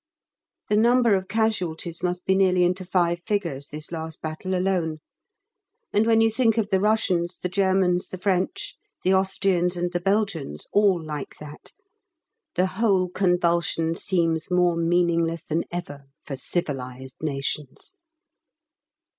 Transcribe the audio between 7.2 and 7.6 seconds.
the